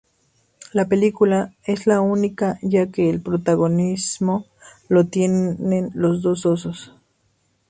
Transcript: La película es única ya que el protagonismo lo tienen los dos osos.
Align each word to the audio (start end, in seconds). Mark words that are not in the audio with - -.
La 0.73 0.85
película 0.85 1.53
es 1.63 1.85
única 1.85 2.57
ya 2.63 2.87
que 2.87 3.07
el 3.11 3.21
protagonismo 3.21 4.47
lo 4.89 5.05
tienen 5.05 5.91
los 5.93 6.23
dos 6.23 6.43
osos. 6.47 6.91